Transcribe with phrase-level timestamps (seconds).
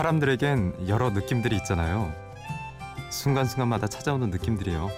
[0.00, 2.10] 사람들에겐 여러 느낌들이 있잖아요.
[3.10, 4.88] 순간순간마다 찾아오는 느낌들이에요.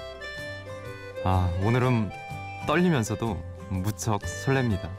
[1.25, 2.13] 아, 오늘은
[2.69, 3.37] 떨리면서도
[3.69, 4.91] 무척 설렙니다.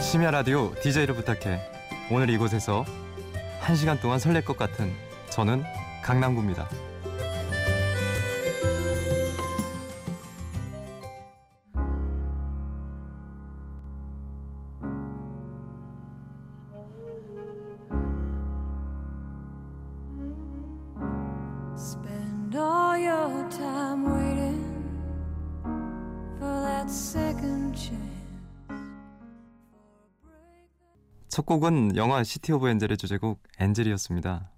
[0.00, 1.60] 심야 라디오 DJ를 부탁해.
[2.12, 2.84] 오늘 이곳에서
[3.58, 4.92] 한 시간 동안 설렐 것 같은
[5.30, 5.64] 저는
[6.04, 6.68] 강남구입니다.
[31.40, 34.50] 첫 곡은 영화 City of Angel의 주제곡 Angel이었습니다.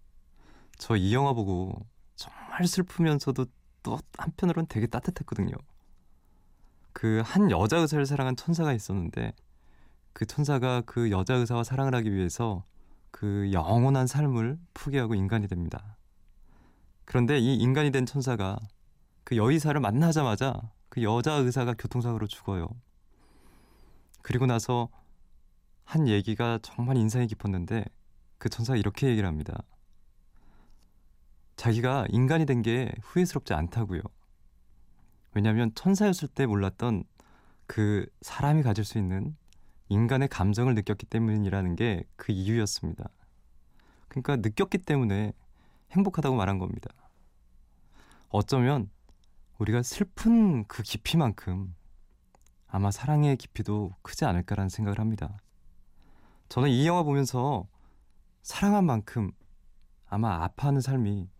[0.78, 3.46] 저 이 영화 보고 정말 슬프면서도
[3.84, 5.52] 또 한편으로는 되게 따뜻했거든요.
[6.92, 9.32] 그 한 여자 의사를 사랑한 천사가 있었는데
[10.12, 12.64] 그 천사가 그 여자 의사와 사랑을 하기 위해서
[13.12, 15.96] 그 영원한 삶을 포기하고 인간이 됩니다.
[17.04, 18.58] 그런데 이 인간이 된 천사가
[19.22, 22.66] 그 여의사를 만나자마자 그 여자 의사가 교통사고로 죽어요.
[24.22, 24.88] 그리고 나서
[25.84, 27.84] 한 얘기가 정말 인상이 깊었는데
[28.38, 29.62] 그 천사가 이렇게 얘기를 합니다.
[31.56, 34.00] 자기가 인간이 된 게 후회스럽지 않다고요.
[35.34, 37.04] 왜냐하면 천사였을 때 몰랐던
[37.66, 39.36] 그 사람이 가질 수 있는
[39.88, 43.08] 인간의 감정을 느꼈기 때문이라는 게 그 이유였습니다.
[44.08, 45.32] 그러니까 느꼈기 때문에
[45.92, 46.90] 행복하다고 말한 겁니다.
[48.28, 48.90] 어쩌면
[49.58, 51.74] 우리가 슬픈 그 깊이만큼
[52.66, 55.36] 아마 사랑의 깊이도 크지 않을까라는 생각을 합니다.
[56.52, 57.66] 저는 이 영화 보면서
[58.42, 59.30] 사랑한 만큼
[60.06, 61.30] 아마 아파하는 삶이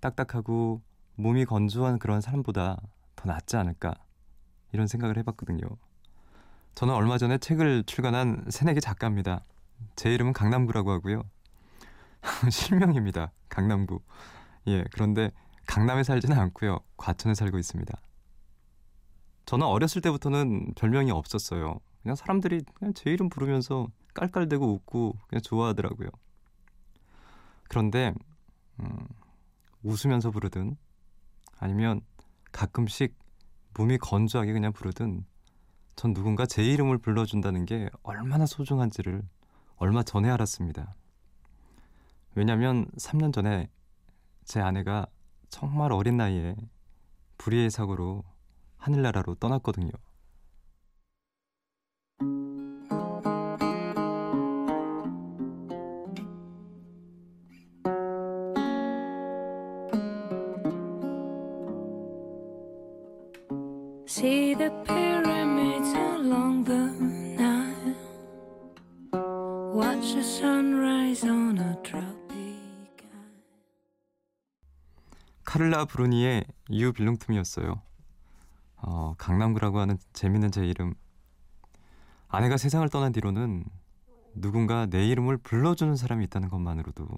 [0.00, 0.82] 딱딱하고
[1.14, 2.80] 몸이 건조한 그런 삶보다
[3.14, 3.94] 더 낫지 않을까
[4.72, 5.60] 이런 생각을 해봤거든요.
[6.74, 9.44] 저는 얼마 전에 책을 출간한 새내기 작가입니다.
[9.94, 11.22] 제 이름은 강남구라고 하고요.
[12.50, 13.30] 실명입니다.
[13.48, 14.00] 강남구.
[14.66, 15.30] 예, 그런데
[15.68, 16.80] 강남에 살지는 않고요.
[16.96, 17.96] 과천에 살고 있습니다.
[19.46, 21.78] 저는 어렸을 때부터는 별명이 없었어요.
[22.04, 26.08] 그냥 사람들이 그냥 제 이름 부르면서 깔깔대고 웃고 그냥 좋아하더라고요.
[27.68, 28.12] 그런데
[28.78, 29.08] 음,
[29.82, 30.76] 웃으면서 부르든
[31.58, 32.02] 아니면
[32.52, 33.16] 가끔씩
[33.76, 35.24] 몸이 건조하게 그냥 부르든
[35.96, 39.22] 전 누군가 제 이름을 불러준다는 게 얼마나 소중한지를
[39.76, 40.94] 얼마 전에 알았습니다.
[42.34, 43.70] 왜냐면 3년 전에
[44.44, 45.06] 제 아내가
[45.48, 46.54] 정말 어린 나이에
[47.38, 48.24] 불의의 사고로
[48.76, 49.90] 하늘나라로 떠났거든요.
[64.16, 66.86] See the pyramids along the
[67.36, 67.96] Nile.
[69.74, 73.34] Watch the sunrise on a tropic isle.
[75.44, 77.82] 카를라 브루니의 이유 빌룽툼이었어요.
[78.76, 80.94] 어, 강남구라고 하는 재밌는 제 이름.
[82.28, 83.64] 아내가 세상을 떠난 뒤로는
[84.32, 87.08] 누군가 내 이름을 불러주는 사람이 있다는 것만으로도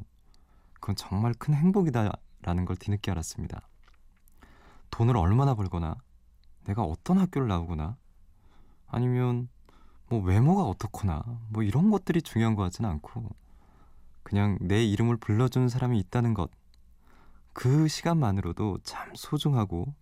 [0.72, 3.68] 그건 정말 큰 행복이다라는 걸 뒤늦게 알았습니다.
[4.90, 5.96] 돈을 얼마나 벌거나
[6.66, 7.96] 내가 어떤 학교를 나오거나
[8.86, 9.48] 아니면
[10.08, 13.28] 뭐 외모가 어떻거나 뭐 이런 것들이 중요한 것 같지는 않고
[14.22, 16.50] 그냥 내 이름을 불러주는 사람이 있다는 것
[17.56, 19.94] 그 시간만으로도 참 소중하고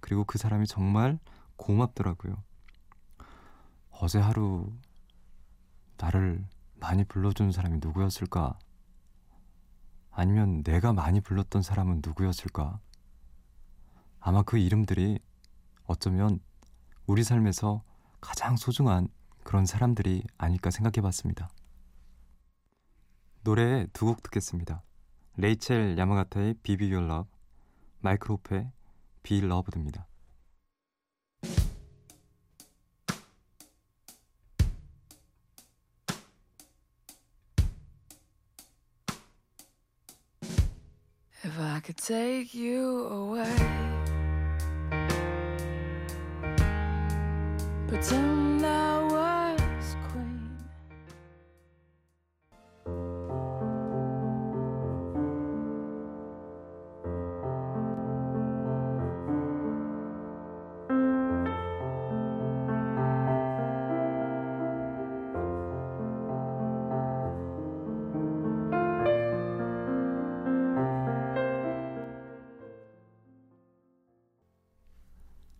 [0.00, 1.20] 그리고 그 사람이 정말
[1.54, 2.42] 고맙더라고요.
[3.90, 4.72] 어제 하루
[5.96, 6.44] 나를
[6.74, 8.58] 많이 불러준 사람이 누구였을까?
[10.10, 12.80] 아니면 내가 많이 불렀던 사람은 누구였을까?
[14.18, 15.20] 아마 그 이름들이
[15.88, 16.38] 어쩌면
[17.06, 17.82] 우리 삶에서
[18.20, 19.08] 가장 소중한
[19.42, 21.50] 그런 사람들이 아닐까 생각해 봤습니다.
[23.42, 24.82] 노래 두 곡 듣겠습니다.
[25.36, 27.30] 레이첼 야마가타의 Be Be Your Love,
[28.00, 28.70] 마이클 호페의
[29.22, 30.06] Beloved입니다.
[41.44, 43.97] If I could take you away,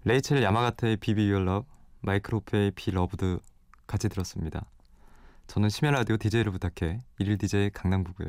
[0.09, 3.41] 레이첼 야마가타의 Be Be Your Love, 마이클 호페의 Beloved
[3.87, 4.65] 같이 들었습니다.
[5.47, 8.29] 저는 심야 라디오 DJ를 부탁해 일일 DJ 강남구고요.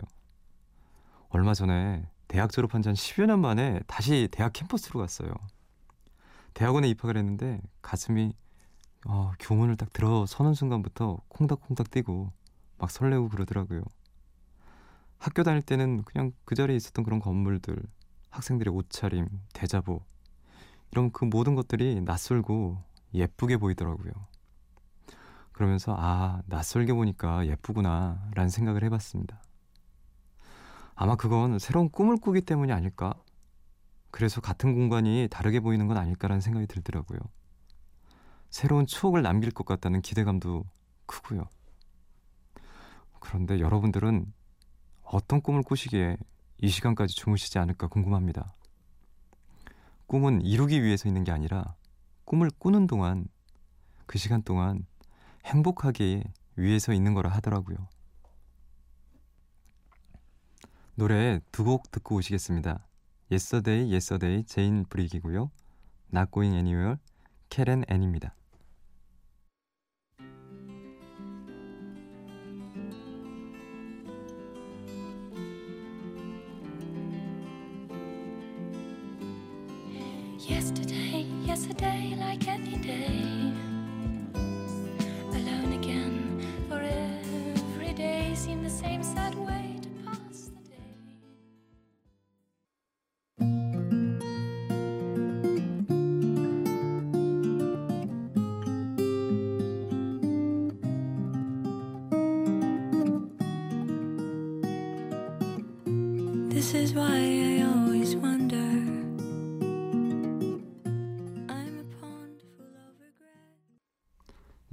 [1.30, 5.34] 얼마 전에 대학 졸업한 지 한 10여 년 만에 다시 대학 캠퍼스로 갔어요.
[6.54, 8.34] 대학원에 입학을 했는데 가슴이
[9.06, 12.32] 어, 교문을 딱 들어서는 순간부터 콩닥콩닥 뛰고
[12.78, 13.82] 막 설레고 그러더라고요.
[15.18, 17.78] 학교 다닐 때는 그냥 그 자리에 있었던 그런 건물들,
[18.30, 20.02] 학생들의 옷차림, 대자보
[20.92, 22.82] 이런 그 모든 것들이 낯설고
[23.14, 24.12] 예쁘게 보이더라고요.
[25.52, 29.42] 그러면서 아 낯설게 보니까 예쁘구나 라는 생각을 해봤습니다.
[30.96, 33.14] 아마 그건 새로운 꿈을 꾸기 때문이 아닐까?
[34.12, 37.20] 그래서 같은 공간이 다르게 보이는 건 아닐까라는 생각이 들더라고요.
[38.50, 40.66] 새로운 추억을 남길 것 같다는 기대감도
[41.06, 41.48] 크고요.
[43.20, 44.32] 그런데 여러분들은
[45.04, 46.18] 어떤 꿈을 꾸시기에
[46.62, 48.54] 이 시간까지 주무시지 않을까 궁금합니다.
[50.08, 51.76] 꿈은 이루기 위해서 있는 게 아니라
[52.30, 53.28] 꿈을 꾸는 동안
[54.06, 54.86] 그 시간 동안
[55.46, 56.24] 행복하기
[56.58, 57.76] 위해서 있는 거라 하더라고요.
[60.94, 62.86] 노래 두 곡 듣고 오시겠습니다.
[63.32, 65.50] Yesterday Yes a Day 제인 버킨이고요.
[66.14, 66.98] Not Going Anywhere
[67.50, 68.36] 케렌 앤입니다.
[82.40, 83.19] Like any day.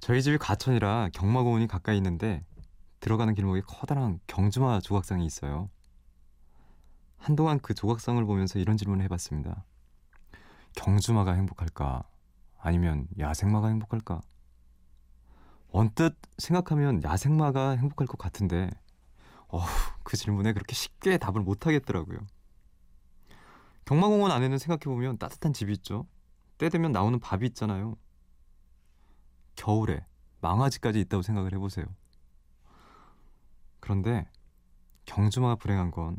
[0.00, 2.42] 저희 집이 과천이라 경마공원이 가까이 있는데
[3.00, 5.68] 들어가는 길목에 커다란 경주마 조각상이 있어요.
[7.18, 9.62] 한동안 그 조각상을 보면서 이런 질문을 해봤습니다.
[10.74, 12.02] 경주마가 행복할까?
[12.60, 14.22] 아니면 야생마가 행복할까?
[15.70, 18.70] 언뜻 생각하면 야생마가 행복할 것 같은데
[19.48, 19.66] 어후,
[20.02, 22.18] 그 질문에 그렇게 쉽게 답을 못 하겠더라고요.
[23.84, 26.06] 경마공원 안에는 생각해보면 따뜻한 집이 있죠.
[26.58, 27.96] 때 되면 나오는 밥이 있잖아요.
[29.56, 30.04] 겨울에
[30.40, 31.86] 망아지까지 있다고 생각을 해보세요.
[33.80, 34.28] 그런데
[35.06, 36.18] 경주마가 불행한 건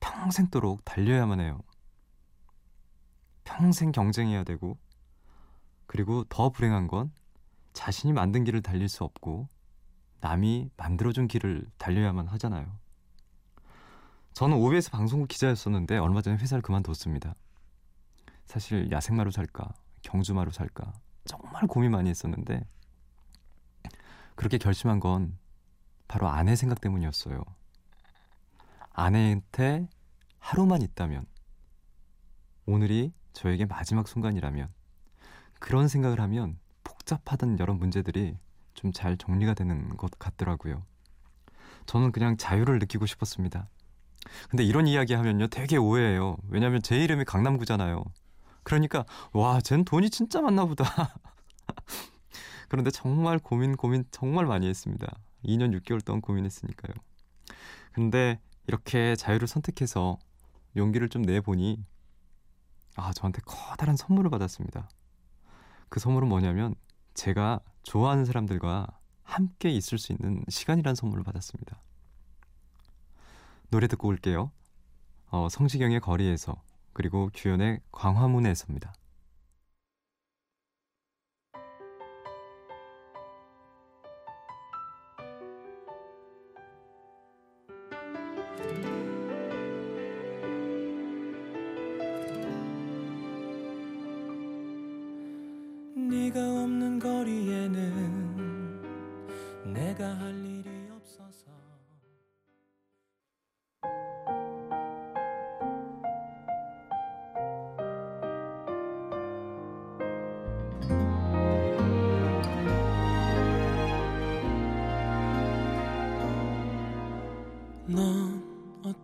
[0.00, 1.60] 평생도록 달려야만 해요.
[3.44, 4.78] 평생 경쟁해야 되고
[5.86, 7.12] 그리고 더 불행한 건
[7.72, 9.48] 자신이 만든 길을 달릴 수 없고
[10.22, 12.72] 남이 만들어준 길을 달려야만 하잖아요.
[14.32, 17.34] 저는 OBS 방송국 기자였었는데 얼마 전에 회사를 그만뒀습니다.
[18.46, 20.92] 사실 야생마로 살까 경주마로 살까
[21.24, 22.64] 정말 고민 많이 했었는데
[24.36, 25.36] 그렇게 결심한 건
[26.06, 27.42] 바로 아내 생각 때문이었어요.
[28.90, 29.88] 아내한테
[30.38, 31.26] 하루만 있다면
[32.66, 34.72] 오늘이 저에게 마지막 순간이라면
[35.58, 38.36] 그런 생각을 하면 복잡하던 여러 문제들이
[38.74, 40.84] 좀 잘 정리가 되는 것 같더라고요.
[41.86, 43.68] 저는 그냥 자유를 느끼고 싶었습니다.
[44.50, 46.36] 근데 이런 이야기 하면요 되게 오해해요.
[46.48, 48.04] 왜냐면 제 이름이 강남구잖아요.
[48.62, 50.84] 그러니까 와, 쟨 돈이 진짜 많나 보다.
[52.68, 55.06] 그런데 정말 고민 고민 정말 많이 했습니다.
[55.44, 56.94] 2년 6개월 동안 고민했으니까요.
[57.92, 60.18] 근데 이렇게 자유를 선택해서
[60.76, 61.84] 용기를 좀 내보니
[62.96, 64.88] 아, 저한테 커다란 선물을 받았습니다.
[65.88, 66.74] 그 선물은 뭐냐면
[67.14, 68.86] 제가 좋아하는 사람들과
[69.22, 71.80] 함께 있을 수 있는 시간이란 선물을 받았습니다.
[73.70, 74.50] 노래 듣고 올게요.
[75.30, 76.62] 어, 성시경의 거리에서
[76.92, 78.92] 그리고 규현의 광화문에서입니다.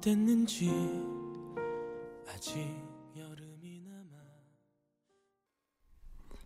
[0.08, 0.70] 넌 어땠는지
[2.26, 2.56] 아직
[3.14, 4.16] 여름이 남아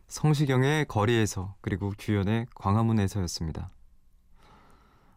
[0.09, 3.71] 성시경의 거리에서 그리고 규현의 광화문에서였습니다.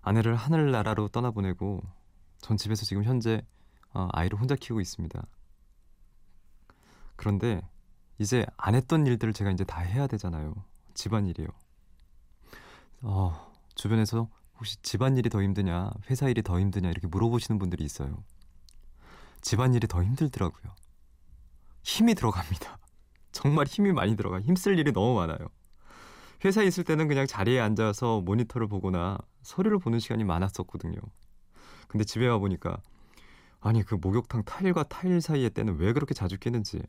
[0.04, 1.82] 아내를 하늘나라로 떠나보내고
[2.40, 3.44] 전 집에서 지금 현재
[3.94, 5.26] 어, 아이를 혼자 키우고 있습니다.
[7.16, 7.68] 그런데
[8.20, 10.54] 이제 안 했던 일들을 제가 이제 다 해야 되잖아요.
[10.94, 11.48] 집안일이요.
[13.02, 18.24] 어, 주변에서 혹시 집안일이 더 힘드냐, 회사 일이 더 힘드냐 이렇게 물어보시는 분들이 있어요.
[19.46, 20.74] 집안일이 더 힘들더라고요.
[21.84, 22.80] 힘이 들어갑니다.
[23.32, 24.42] 정말 힘이 많이 들어가.
[24.42, 25.38] 힘쓸 일이 너무 많아요.
[26.44, 30.98] 회사에 있을 때는 그냥 자리에 앉아서 모니터를 보거나 서류를 보는 시간이 많았었거든요.
[31.88, 32.82] 근데 집에 와 보니까
[33.60, 36.82] 아니 그 목욕탕 타일과 타일 사이에 때는 왜 그렇게 자주 끼는지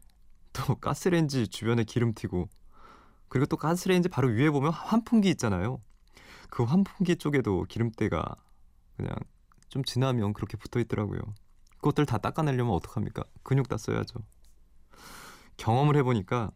[0.54, 2.48] 또 가스레인지 주변에 기름 튀고
[3.28, 5.78] 그리고 또 가스레인지 바로 위에 보면 환풍기 있잖아요.
[6.48, 8.34] 그 환풍기 쪽에도 기름때가
[8.96, 9.14] 그냥
[9.68, 11.20] 좀 지나면 그렇게 붙어 있더라고요.
[11.76, 13.24] 그것들 다 닦아내려면 어떡합니까?
[13.42, 14.20] 근육 다 써야죠.
[15.56, 16.50] 경험을 해보니까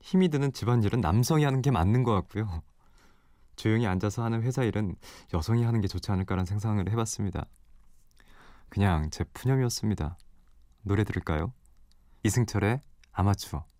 [0.00, 2.62] 힘이 드는 집안일은 남성이 하는 게 맞는 것 같고요.
[3.56, 4.96] 조용히 앉아서 하는 회사 일은
[5.34, 7.46] 여성이 하는 게 좋지 않을까라는 생각을 해봤습니다.
[8.68, 10.16] 그냥 제 푸념이었습니다.
[10.82, 11.52] 노래 들을까요?
[12.24, 12.80] 이승철의
[13.12, 13.71] 아마추어.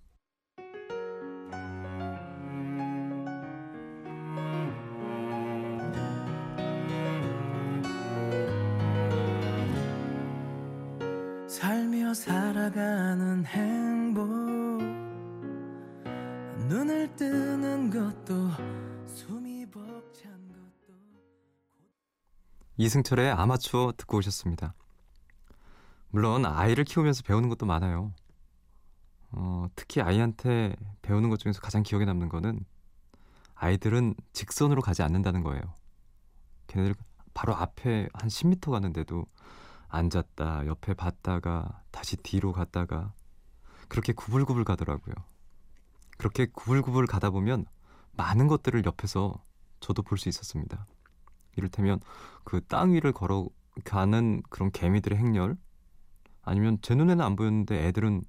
[12.63, 14.29] 살아가는 행복
[16.69, 18.51] 눈을 뜨는 것도
[19.09, 20.95] 숨이 벅찬 것도
[22.77, 24.75] 이승철의 아마추어 듣고 오셨습니다.
[26.11, 28.15] 물론 아이를 키우면서 배우는 것도 많아요.
[29.33, 32.65] 어, 특히 아이한테 배우는 것 중에서 가장 기억에 남는 거는
[33.57, 35.63] 아이들은 직선으로 가지 않는다는 거예요.
[36.69, 36.95] 걔네들
[37.35, 39.27] 바로 앞에 한 10m 가는데도
[39.93, 43.13] 앉았다, 옆에 봤다가 다시 뒤로 갔다가
[43.89, 45.15] 그렇게 구불구불 가더라고요.
[46.19, 47.67] 그렇게 구불구불 가다 보면
[48.13, 49.43] 많은 것들을 옆에서
[49.81, 50.87] 저도 볼 수 있었습니다.
[51.57, 52.01] 이를테면
[52.45, 55.57] 그 땅 위를 걸어가는 그런 개미들의 행렬
[56.43, 58.23] 아니면 제 눈에는 안 보였는데 애들은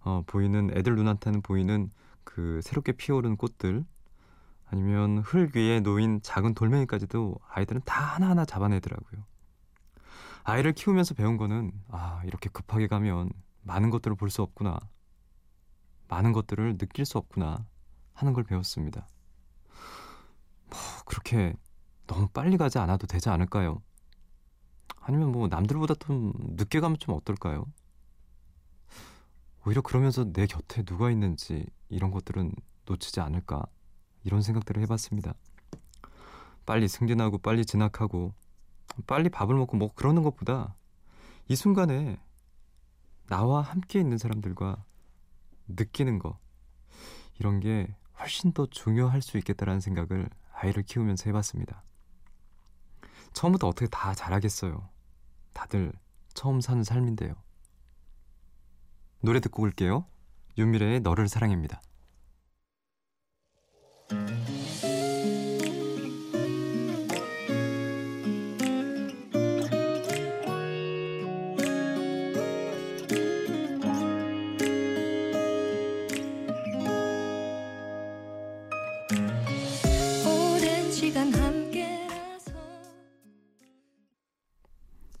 [0.00, 1.90] 어, 보이는 애들 눈한테는 보이는
[2.24, 3.84] 그 새롭게 피어오르는 꽃들
[4.66, 9.24] 아니면 흙 위에 놓인 작은 돌멩이까지도 아이들은 다 하나하나 잡아내더라고요.
[10.48, 13.30] 아이를 키우면서 배운 거는 아 이렇게 급하게 가면
[13.62, 14.78] 많은 것들을 볼 수 없구나
[16.06, 17.66] 많은 것들을 느낄 수 없구나
[18.14, 19.08] 하는 걸 배웠습니다.
[20.70, 21.52] 뭐 그렇게
[22.06, 23.82] 너무 빨리 가지 않아도 되지 않을까요?
[25.00, 27.66] 아니면 뭐 남들보다 좀 늦게 가면 좀 어떨까요?
[29.66, 32.52] 오히려 그러면서 내 곁에 누가 있는지 이런 것들은
[32.84, 33.64] 놓치지 않을까
[34.22, 35.34] 이런 생각들을 해봤습니다.
[36.64, 38.32] 빨리 승진하고 빨리 진학하고
[39.06, 40.74] 빨리 밥을 먹고 뭐 그러는 것보다
[41.48, 42.18] 이 순간에
[43.28, 44.84] 나와 함께 있는 사람들과
[45.68, 46.38] 느끼는 거
[47.38, 51.82] 이런 게 훨씬 더 중요할 수 있겠다라는 생각을 아이를 키우면서 해봤습니다.
[53.32, 54.88] 처음부터 어떻게 다 잘하겠어요.
[55.52, 55.92] 다들
[56.32, 57.34] 처음 사는 삶인데요.
[59.20, 60.06] 노래 듣고 올게요.
[60.56, 61.82] 윤미래의 너를 사랑합니다.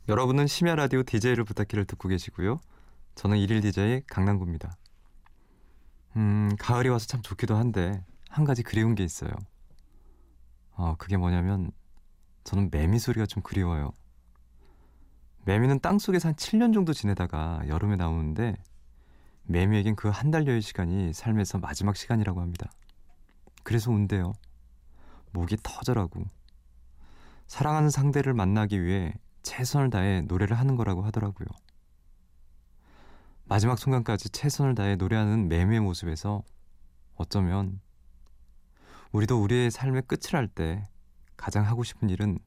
[0.08, 2.60] 여러분은 심야 라디오 DJ를 부탁해를 듣고 계시고요.
[3.16, 4.76] 저는 일일 DJ 강남구입니다.
[6.16, 9.30] 음, 가을이 와서 참 좋기도 한데 한 가지 그리운 게 있어요.
[10.76, 11.72] 어, 그게 뭐냐면
[12.44, 13.92] 저는 매미 소리가 좀 그리워요.
[15.44, 18.56] 매미는 땅 속에서 한 7년 정도 지내다가 여름에 나오는데
[19.44, 22.70] 매미에겐 그 한 달여의 시간이 삶에서 마지막 시간이라고 합니다.
[23.64, 24.32] 그래서 운대요.
[25.32, 26.24] 목이 터져라고.
[27.48, 29.12] 사랑하는 상대를 만나기 위해
[29.46, 31.46] 최선을 다해 노래를 하는 거라고 하더라고요.
[33.44, 36.42] 마지막 순간까지 최선을 다해 노래하는 매미의 모습에서
[37.14, 37.80] 어쩌면
[39.12, 40.84] 우리도 우리의 삶의 끝을 할 때
[41.36, 42.40] 가장 하고 싶은 일은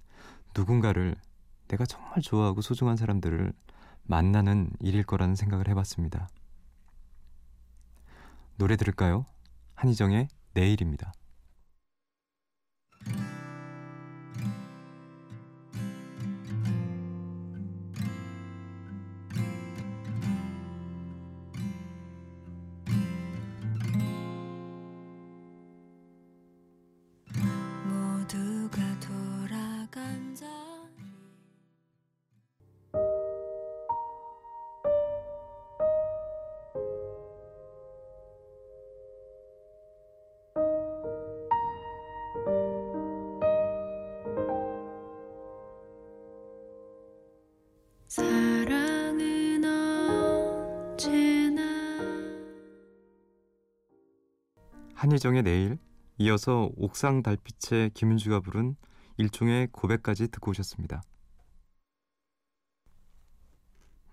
[0.53, 1.15] 누군가를
[1.69, 3.53] 내가 정말 좋아하고 소중한 사람들을
[4.03, 6.27] 만나는 일일 거라는 생각을 해봤습니다.
[8.57, 9.25] 노래 들을까요?
[9.75, 11.13] 한희정의 내일입니다.
[55.09, 55.79] 한희정의 내일,
[56.19, 58.75] 이어서 옥상 달빛의 김은주가 부른
[59.17, 61.01] 일종의 고백까지 듣고 오셨습니다.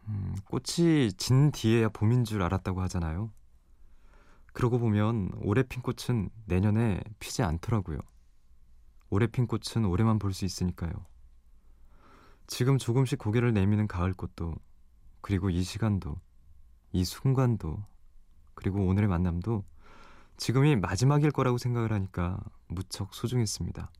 [0.08, 3.30] 음, 꽃이 진 뒤에야 봄인 줄 알았다고 하잖아요.
[4.54, 7.98] 그러고 보면 올해 핀 꽃은 내년에 피지 않더라고요.
[9.10, 10.92] 올해 핀 꽃은 올해만 볼 수 있으니까요.
[12.46, 14.54] 지금 조금씩 고개를 내미는 가을꽃도
[15.20, 16.16] 그리고 이 시간도
[16.92, 17.84] 이 순간도
[18.54, 19.64] 그리고 오늘의 만남도
[20.36, 22.38] 지금이 마지막일 거라고 생각을 하니까
[22.68, 23.90] 무척 소중했습니다.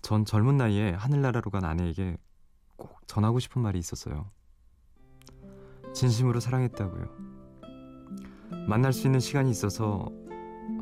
[0.00, 2.16] 전 젊은 나이에 하늘나라로 간 아내에게
[2.76, 4.30] 꼭 전하고 싶은 말이 있었어요.
[5.94, 7.32] 진심으로 사랑했다고요.
[8.68, 10.10] 만날 수 있는 시간이 있어서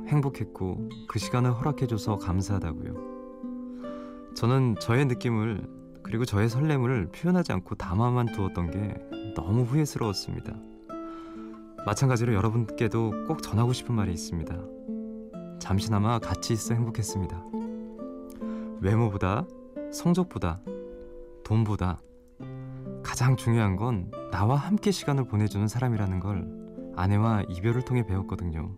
[0.07, 3.11] 행복했고 그 시간을 허락해줘서 감사하다고요.
[4.35, 5.69] 저는 저의 느낌을
[6.03, 10.70] 그리고 저의 설렘을 표현하지 않고 담아만 두었던 게 너무 후회스러웠습니다.
[11.87, 14.55] 마찬가지로 여러분께도 꼭 전하고 싶은 말이 있습니다.
[15.59, 17.45] 잠시나마 같이 있어 행복했습니다.
[18.81, 19.47] 외모보다,
[19.93, 20.61] 성적보다,
[21.45, 22.01] 돈보다
[23.03, 28.75] 가장 중요한 건 나와 함께 시간을 보내주는 사람이라는 걸 아내와 이별을 통해 배웠거든요.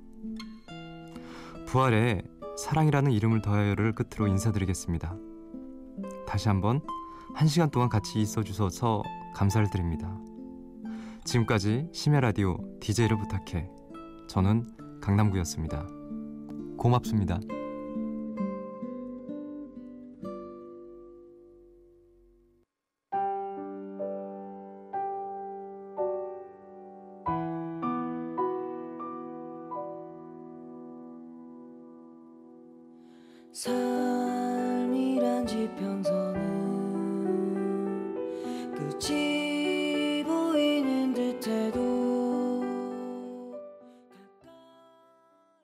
[1.66, 2.22] 부활에
[2.56, 5.16] 사랑이라는 이름을 더하여를 끝으로 인사드리겠습니다.
[6.26, 6.80] 다시 한번
[7.34, 9.02] 한 시간 동안 같이 있어 주셔서
[9.34, 10.18] 감사를 드립니다.
[11.24, 13.68] 지금까지 심야 라디오 DJ를 부탁해.
[14.28, 14.64] 저는
[15.00, 15.86] 강남구였습니다.
[16.76, 17.40] 고맙습니다.